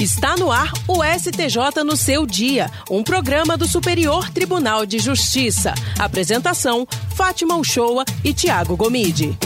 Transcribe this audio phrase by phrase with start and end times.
[0.00, 5.74] Está no ar o STJ no seu dia, um programa do Superior Tribunal de Justiça.
[5.98, 9.36] Apresentação: Fátima Uchoa e Tiago Gomide.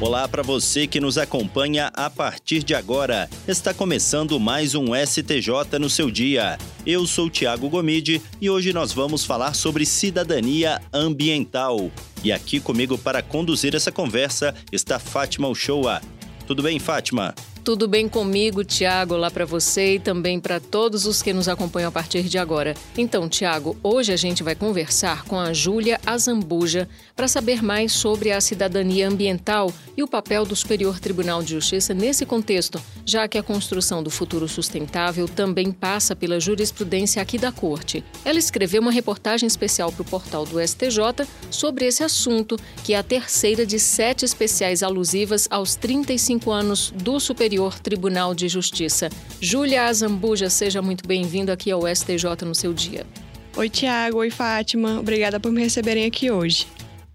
[0.00, 3.28] Olá para você que nos acompanha a partir de agora.
[3.46, 6.58] Está começando mais um STJ no seu dia.
[6.86, 11.90] Eu sou Tiago Gomide e hoje nós vamos falar sobre cidadania ambiental.
[12.24, 16.00] E aqui comigo para conduzir essa conversa está Fátima Uchoa.
[16.46, 17.34] Tudo bem, Fátima?
[17.64, 21.90] Tudo bem comigo, Tiago, lá para você e também para todos os que nos acompanham
[21.90, 22.74] a partir de agora.
[22.98, 28.32] Então, Tiago, hoje a gente vai conversar com a Júlia Azambuja para saber mais sobre
[28.32, 33.38] a cidadania ambiental e o papel do Superior Tribunal de Justiça nesse contexto, já que
[33.38, 38.02] a construção do futuro sustentável também passa pela jurisprudência aqui da Corte.
[38.24, 42.98] Ela escreveu uma reportagem especial para o portal do STJ sobre esse assunto, que é
[42.98, 49.10] a terceira de sete especiais alusivas aos 35 anos do Superior Superior Tribunal de Justiça.
[49.38, 53.06] Júlia Azambuja, seja muito bem-vindo aqui ao STJ no seu dia.
[53.54, 54.18] Oi, Tiago.
[54.18, 54.98] Oi, Fátima.
[54.98, 56.66] Obrigada por me receberem aqui hoje.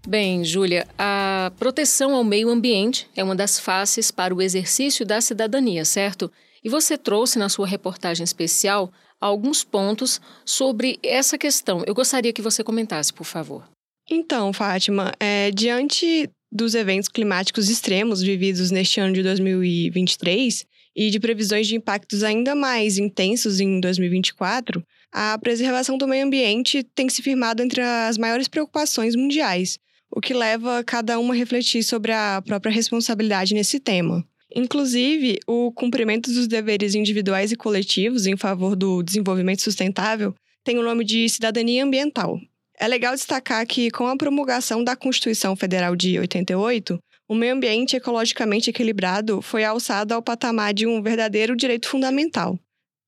[0.06, 5.20] Bem, Júlia, a proteção ao meio ambiente é uma das faces para o exercício da
[5.20, 6.30] cidadania, certo?
[6.62, 11.82] E você trouxe na sua reportagem especial alguns pontos sobre essa questão.
[11.84, 13.64] Eu gostaria que você comentasse, por favor.
[14.08, 21.20] Então, Fátima, é, diante dos eventos climáticos extremos vividos neste ano de 2023 e de
[21.20, 24.82] previsões de impactos ainda mais intensos em 2024,
[25.12, 29.78] a preservação do meio ambiente tem se firmado entre as maiores preocupações mundiais,
[30.10, 34.26] o que leva cada uma a refletir sobre a própria responsabilidade nesse tema.
[34.54, 40.82] Inclusive, o cumprimento dos deveres individuais e coletivos em favor do desenvolvimento sustentável tem o
[40.82, 42.40] nome de cidadania ambiental,
[42.80, 46.98] é legal destacar que, com a promulgação da Constituição Federal de 88,
[47.28, 52.58] o meio ambiente ecologicamente equilibrado foi alçado ao patamar de um verdadeiro direito fundamental.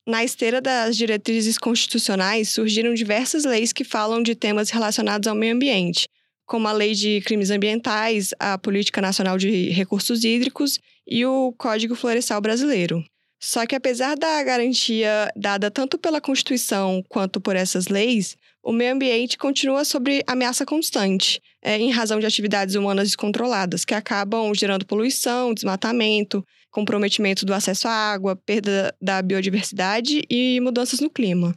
[0.07, 5.55] Na esteira das diretrizes constitucionais, surgiram diversas leis que falam de temas relacionados ao meio
[5.55, 6.07] ambiente,
[6.45, 11.95] como a Lei de Crimes Ambientais, a Política Nacional de Recursos Hídricos e o Código
[11.95, 13.03] Florestal Brasileiro.
[13.41, 18.93] Só que, apesar da garantia dada tanto pela Constituição quanto por essas leis, o meio
[18.93, 24.85] ambiente continua sob ameaça constante, é, em razão de atividades humanas descontroladas, que acabam gerando
[24.85, 31.55] poluição, desmatamento, comprometimento do acesso à água, perda da biodiversidade e mudanças no clima.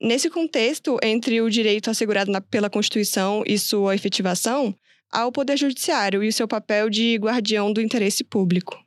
[0.00, 4.74] Nesse contexto, entre o direito assegurado na, pela Constituição e sua efetivação,
[5.12, 8.78] há o Poder Judiciário e o seu papel de guardião do interesse público.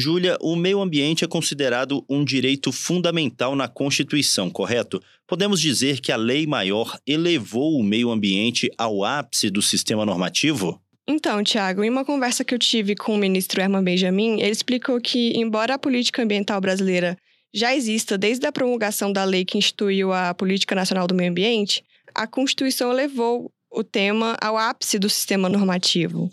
[0.00, 5.02] Júlia, o meio ambiente é considerado um direito fundamental na Constituição, correto?
[5.28, 10.80] Podemos dizer que a lei maior elevou o meio ambiente ao ápice do sistema normativo?
[11.06, 14.98] Então, Tiago, em uma conversa que eu tive com o ministro Herman Benjamin, ele explicou
[15.00, 17.18] que, embora a política ambiental brasileira
[17.52, 21.84] já exista desde a promulgação da lei que instituiu a Política Nacional do Meio Ambiente,
[22.14, 26.30] a Constituição elevou o tema ao ápice do sistema normativo.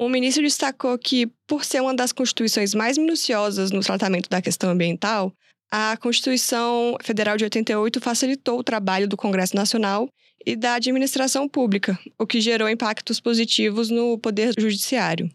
[0.00, 4.70] O ministro destacou que, por ser uma das constituições mais minuciosas no tratamento da questão
[4.70, 5.30] ambiental,
[5.70, 10.08] a Constituição Federal de 88 facilitou o trabalho do Congresso Nacional
[10.46, 15.30] e da administração pública, o que gerou impactos positivos no Poder Judiciário.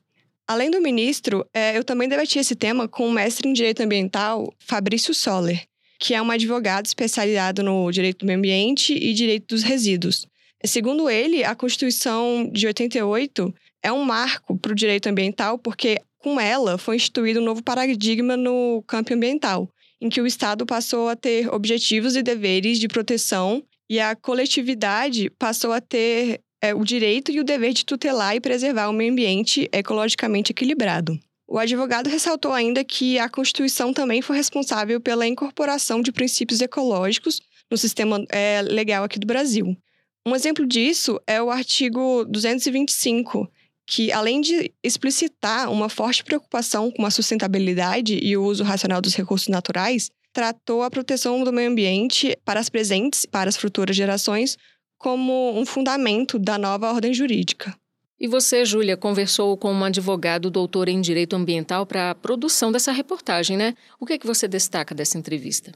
[0.47, 4.51] Além do ministro, é, eu também debati esse tema com o mestre em Direito Ambiental,
[4.57, 5.63] Fabrício Soller,
[5.99, 10.25] que é um advogado especializado no direito do meio ambiente e direito dos resíduos.
[10.63, 13.53] Segundo ele, a Constituição de 88
[13.85, 18.35] é um marco para o direito ambiental, porque com ela foi instituído um novo paradigma
[18.35, 19.69] no campo ambiental,
[20.01, 25.29] em que o Estado passou a ter objetivos e deveres de proteção e a coletividade
[25.37, 29.11] passou a ter é, o direito e o dever de tutelar e preservar o meio
[29.11, 31.19] ambiente ecologicamente equilibrado.
[31.47, 37.39] O advogado ressaltou ainda que a Constituição também foi responsável pela incorporação de princípios ecológicos
[37.69, 39.77] no sistema é, legal aqui do Brasil.
[40.25, 43.47] Um exemplo disso é o artigo 225,
[43.85, 49.15] que, além de explicitar uma forte preocupação com a sustentabilidade e o uso racional dos
[49.15, 53.95] recursos naturais, tratou a proteção do meio ambiente para as presentes e para as futuras
[53.95, 54.57] gerações
[54.97, 57.75] como um fundamento da nova ordem jurídica.
[58.19, 62.91] E você, Júlia, conversou com um advogado doutor em Direito Ambiental para a produção dessa
[62.91, 63.75] reportagem, né?
[63.99, 65.71] O que, é que você destaca dessa entrevista?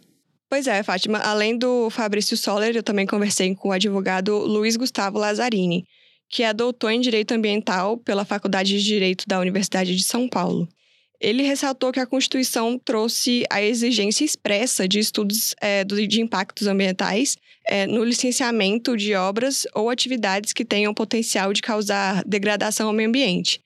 [0.50, 1.20] Pois é, Fátima.
[1.20, 5.84] Além do Fabrício Soller, eu também conversei com o advogado Luiz Gustavo Lazzarini,
[6.30, 10.70] que é doutor em Direito Ambiental pela Faculdade de Direito da Universidade de São Paulo.
[11.20, 17.36] Ele ressaltou que a Constituição trouxe a exigência expressa de estudos é, de impactos ambientais
[17.68, 23.10] é, no licenciamento de obras ou atividades que tenham potencial de causar degradação ao meio
[23.10, 23.62] ambiente,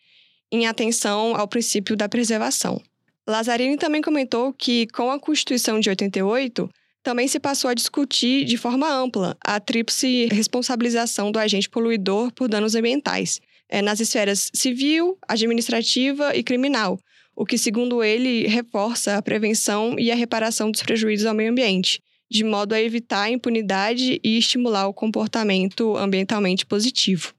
[0.51, 2.81] em atenção ao princípio da preservação.
[3.27, 6.69] Lazzarini também comentou que, com a Constituição de 88,
[7.03, 12.47] também se passou a discutir de forma ampla a tríplice responsabilização do agente poluidor por
[12.47, 16.97] danos ambientais, é, nas esferas civil, administrativa e criminal,
[17.35, 21.99] o que, segundo ele, reforça a prevenção e a reparação dos prejuízos ao meio ambiente,
[22.31, 27.33] de modo a evitar a impunidade e estimular o comportamento ambientalmente positivo.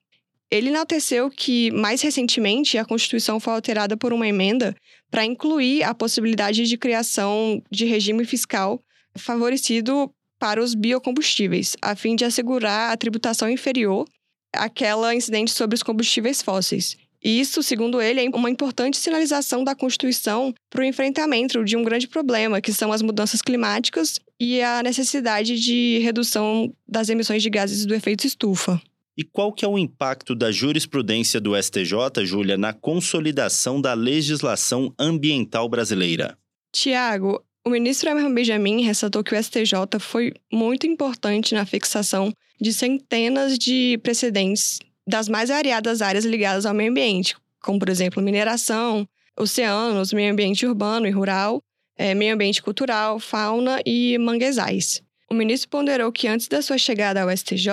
[0.51, 4.75] Ele enalteceu que, mais recentemente, a Constituição foi alterada por uma emenda
[5.11, 8.81] para incluir a possibilidade de criação de regime fiscal
[9.17, 14.07] favorecido para os biocombustíveis, a fim de assegurar a tributação inferior
[14.53, 16.97] àquela incidente sobre os combustíveis fósseis.
[17.25, 21.83] E isso, segundo ele, é uma importante sinalização da Constituição para o enfrentamento de um
[21.83, 27.49] grande problema, que são as mudanças climáticas e a necessidade de redução das emissões de
[27.49, 28.79] gases do efeito estufa.
[29.17, 34.93] E qual que é o impacto da jurisprudência do STJ, Júlia, na consolidação da legislação
[34.99, 36.37] ambiental brasileira?
[36.73, 42.73] Tiago, o ministro Emerson Benjamin ressaltou que o STJ foi muito importante na fixação de
[42.73, 49.09] centenas de precedentes das mais variadas áreas ligadas ao meio ambiente, como, por exemplo, mineração,
[49.39, 51.63] oceanos, meio ambiente urbano e rural,
[51.97, 55.03] é, meio ambiente cultural, fauna e manguezais.
[55.31, 57.69] O ministro ponderou que antes da sua chegada ao STJ,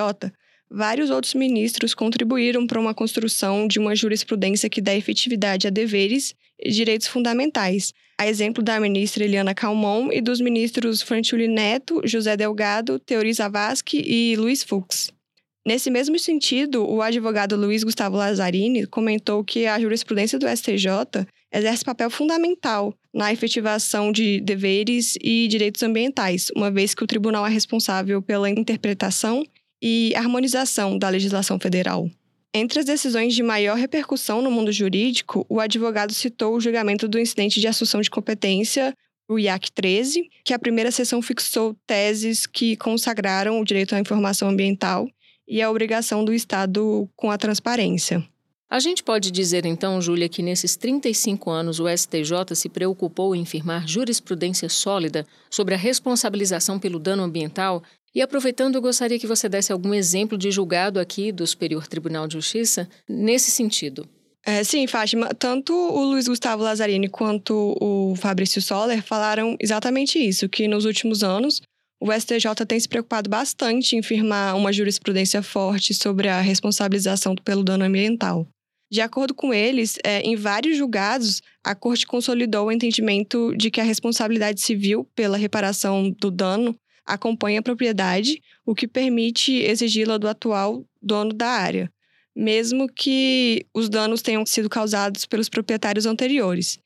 [0.70, 6.34] vários outros ministros contribuíram para uma construção de uma jurisprudência que dá efetividade a deveres
[6.58, 7.92] e direitos fundamentais,
[8.22, 14.00] a exemplo da ministra Eliana Calmon e dos ministros Frantuli Neto, José Delgado, Teori Zavascki
[14.06, 15.10] e Luiz Fux.
[15.66, 21.84] Nesse mesmo sentido, o advogado Luiz Gustavo Lazzarini comentou que a jurisprudência do STJ exerce
[21.84, 27.50] papel fundamental na efetivação de deveres e direitos ambientais, uma vez que o tribunal é
[27.50, 29.44] responsável pela interpretação
[29.82, 32.08] e harmonização da legislação federal.
[32.54, 37.18] Entre as decisões de maior repercussão no mundo jurídico, o advogado citou o julgamento do
[37.18, 38.94] incidente de assunção de competência,
[39.26, 44.50] o IAC 13, que a primeira sessão fixou teses que consagraram o direito à informação
[44.50, 45.08] ambiental
[45.48, 48.22] e a obrigação do Estado com a transparência.
[48.68, 53.44] A gente pode dizer então, Júlia, que nesses 35 anos o STJ se preocupou em
[53.44, 57.82] firmar jurisprudência sólida sobre a responsabilização pelo dano ambiental
[58.14, 62.26] e aproveitando, eu gostaria que você desse algum exemplo de julgado aqui do Superior Tribunal
[62.26, 64.08] de Justiça nesse sentido.
[64.44, 65.28] É, sim, Fátima.
[65.34, 71.22] Tanto o Luiz Gustavo Lazzarini quanto o Fabrício Soller falaram exatamente isso, que nos últimos
[71.22, 71.62] anos
[72.00, 77.62] o STJ tem se preocupado bastante em firmar uma jurisprudência forte sobre a responsabilização pelo
[77.62, 78.46] dano ambiental.
[78.90, 83.80] De acordo com eles, é, em vários julgados, a Corte consolidou o entendimento de que
[83.80, 90.28] a responsabilidade civil pela reparação do dano acompanha a propriedade, o que permite exigi-la do
[90.28, 91.92] atual dono da área,
[92.34, 96.78] mesmo que os danos tenham sido causados pelos proprietários anteriores.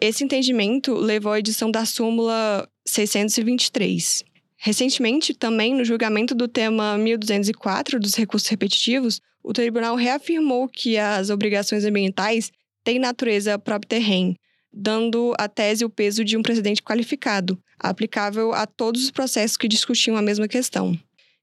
[0.00, 4.24] Esse entendimento levou à edição da súmula 623.
[4.56, 11.30] Recentemente, também no julgamento do tema 1204 dos recursos repetitivos, o tribunal reafirmou que as
[11.30, 12.52] obrigações ambientais
[12.84, 14.36] têm natureza própria terreno,
[14.72, 19.68] dando à tese o peso de um precedente qualificado, aplicável a todos os processos que
[19.68, 20.98] discutiam a mesma questão.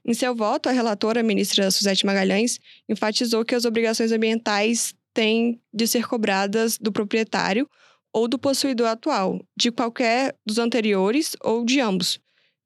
[0.06, 5.60] Em seu voto, a relatora, a ministra Suzete Magalhães, enfatizou que as obrigações ambientais têm
[5.74, 7.70] de ser cobradas do proprietário
[8.14, 12.20] ou do possuidor atual, de qualquer dos anteriores ou de ambos,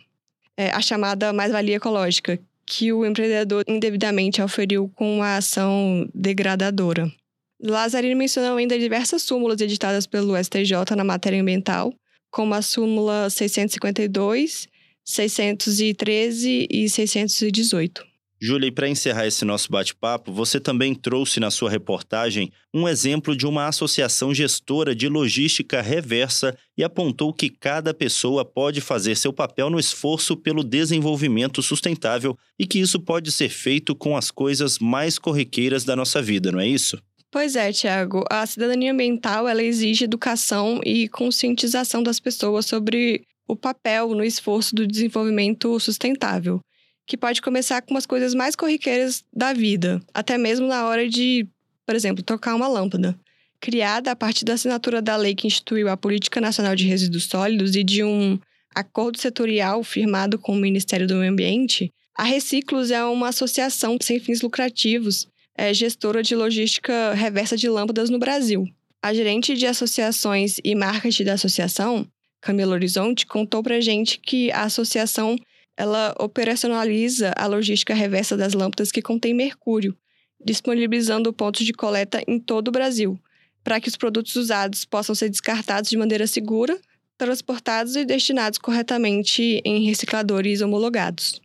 [0.55, 7.11] É a chamada mais-valia ecológica, que o empreendedor indevidamente auferiu com uma ação degradadora.
[7.61, 11.93] Lazarino mencionou ainda diversas súmulas editadas pelo STJ na matéria ambiental,
[12.31, 14.67] como a súmula 652,
[15.03, 18.09] 613 e 618.
[18.41, 23.35] Júlia, e para encerrar esse nosso bate-papo, você também trouxe na sua reportagem um exemplo
[23.35, 29.33] de uma associação gestora de logística reversa e apontou que cada pessoa pode fazer seu
[29.33, 34.79] papel no esforço pelo desenvolvimento sustentável e que isso pode ser feito com as coisas
[34.79, 36.97] mais corriqueiras da nossa vida, não é isso?
[37.31, 38.23] Pois é, Tiago.
[38.29, 44.73] A cidadania ambiental ela exige educação e conscientização das pessoas sobre o papel no esforço
[44.75, 46.61] do desenvolvimento sustentável
[47.09, 51.47] que pode começar com umas coisas mais corriqueiras da vida, até mesmo na hora de,
[51.83, 53.19] por exemplo, trocar uma lâmpada.
[53.59, 57.75] Criada a partir da assinatura da lei que instituiu a Política Nacional de Resíduos Sólidos
[57.75, 58.37] e de um
[58.75, 64.19] acordo setorial firmado com o Ministério do Meio Ambiente, a Reciclos é uma associação sem
[64.19, 65.27] fins lucrativos,
[65.59, 68.65] é gestora de logística reversa de lâmpadas no Brasil.
[69.03, 72.07] A gerente de associações e marketing da associação,
[72.39, 75.35] Camila Horizonte, contou para gente que a associação
[75.75, 79.97] ela operacionaliza a logística reversa das lâmpadas que contém mercúrio,
[80.43, 83.19] disponibilizando pontos de coleta em todo o Brasil,
[83.61, 86.79] para que os produtos usados possam ser descartados de maneira segura,
[87.17, 91.41] transportados e destinados corretamente em recicladores homologados.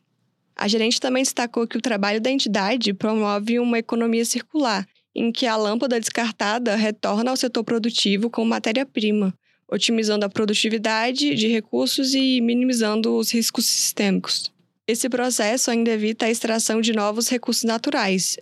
[0.56, 5.46] A gerente também destacou que o trabalho da entidade promove uma economia circular, em que
[5.46, 9.34] a lâmpada descartada retorna ao setor produtivo como matéria-prima,
[9.70, 14.52] otimizando a produtividade de recursos e minimizando os riscos sistêmicos.
[14.86, 18.36] Esse processo ainda evita a extração de novos recursos naturais.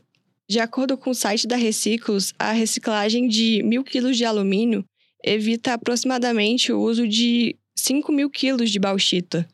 [0.49, 4.85] De acordo com o site da Reciclos, a reciclagem de mil quilos de alumínio
[5.25, 9.49] evita aproximadamente o uso de 5 mil quilos de bauxita.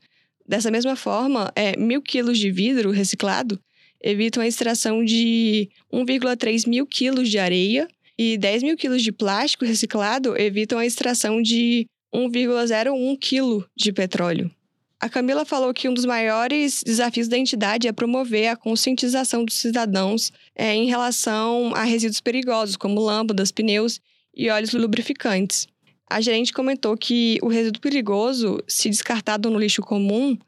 [0.48, 3.60] Dessa mesma forma, é, mil quilos de vidro reciclado
[4.02, 7.86] evitam a extração de 1,3 mil quilos de areia
[8.16, 14.50] e 10 mil quilos de plástico reciclado evitam a extração de 1,01 quilo de petróleo.
[14.98, 19.54] A Camila falou que um dos maiores desafios da entidade é promover a conscientização dos
[19.54, 24.00] cidadãos é, em relação a resíduos perigosos, como lâmpadas, pneus
[24.34, 25.68] e óleos lubrificantes.
[26.10, 30.38] A gerente comentou que o resíduo perigoso, se descartado no lixo comum,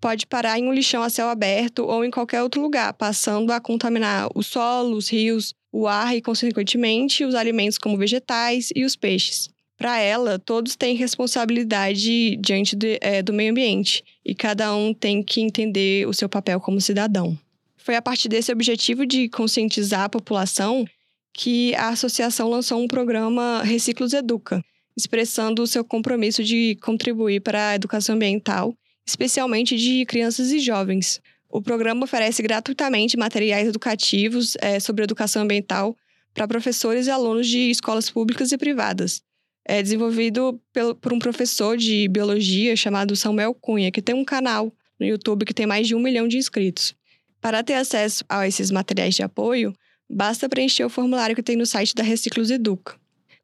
[0.00, 3.60] pode parar em um lixão a céu aberto ou em qualquer outro lugar, passando a
[3.60, 8.96] contaminar o solo, os rios, o ar e, consequentemente, os alimentos como vegetais e os
[8.96, 9.48] peixes.
[9.76, 15.22] Para ela, todos têm responsabilidade diante de, é, do meio ambiente e cada um tem
[15.22, 17.38] que entender o seu papel como cidadão.
[17.76, 20.84] Foi a partir desse objetivo de conscientizar a população
[21.32, 24.64] que a associação lançou um programa Reciclos Educa,
[24.96, 28.74] expressando o seu compromisso de contribuir para a educação ambiental,
[29.06, 35.96] especialmente de crianças e jovens, o programa oferece gratuitamente materiais educativos é, sobre educação ambiental
[36.34, 39.22] para professores e alunos de escolas públicas e privadas.
[39.64, 44.72] É desenvolvido pelo, por um professor de biologia chamado Samuel Cunha, que tem um canal
[44.98, 46.94] no YouTube que tem mais de um milhão de inscritos.
[47.40, 49.74] Para ter acesso a esses materiais de apoio,
[50.10, 52.96] basta preencher o formulário que tem no site da Reciclos Educa.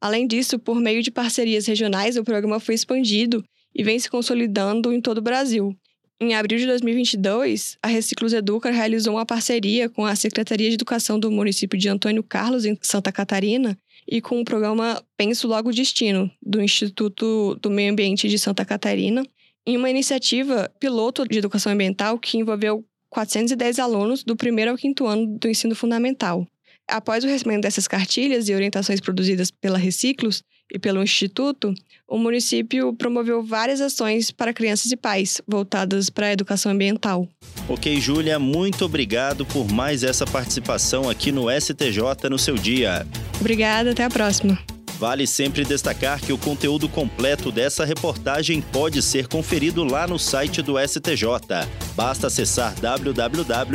[0.03, 3.45] Além disso, por meio de parcerias regionais, o programa foi expandido
[3.75, 5.75] e vem se consolidando em todo o Brasil,
[6.25, 11.19] em abril de 2022, a Reciclos Educa realizou uma parceria com a Secretaria de Educação
[11.19, 16.31] do município de Antônio Carlos, em Santa Catarina, e com o programa Penso Logo Destino,
[16.41, 19.27] do Instituto do Meio Ambiente de Santa Catarina,
[19.67, 25.09] em uma iniciativa piloto de educação ambiental que envolveu 410 alunos do primeiro ao quinto
[25.09, 26.47] ano do ensino fundamental.
[26.93, 31.73] Após o recebimento dessas cartilhas e orientações produzidas pela Reciclos e pelo Instituto,
[32.07, 37.27] o município promoveu várias ações para crianças e pais voltadas para a educação ambiental.
[37.67, 43.07] Ok, Júlia, muito obrigado por mais essa participação aqui no STJ no seu dia.
[43.41, 44.59] Obrigada, até a próxima.
[45.03, 50.63] Vale sempre destacar que o conteúdo completo dessa reportagem pode ser conferido lá no site
[50.63, 51.27] do STJ.
[51.97, 53.75] Basta acessar www.stj.jus.br.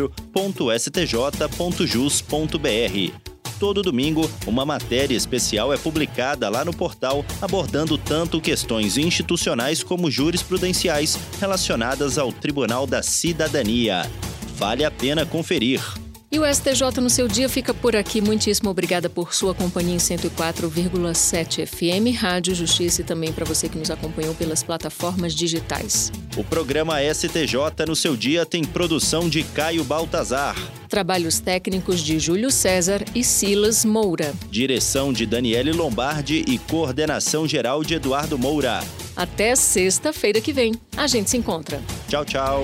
[3.60, 10.10] Todo domingo, uma matéria especial é publicada lá no portal, abordando tanto questões institucionais como
[10.10, 14.10] jurisprudenciais relacionadas ao Tribunal da Cidadania.
[14.56, 15.82] Vale a pena conferir.
[16.30, 18.20] E o STJ no seu dia fica por aqui.
[18.20, 23.78] Muitíssimo obrigada por sua companhia em 104,7 FM, Rádio Justiça e também para você que
[23.78, 26.12] nos acompanhou pelas plataformas digitais.
[26.36, 30.56] O programa STJ no seu dia tem produção de Caio Baltazar.
[30.90, 34.34] Trabalhos técnicos de Júlio César e Silas Moura.
[34.52, 38.82] Direção de Daniele Lombardi e coordenação geral de Eduardo Moura.
[39.16, 40.74] Até sexta-feira que vem.
[40.96, 41.82] A gente se encontra.
[42.10, 42.64] Tchau, tchau.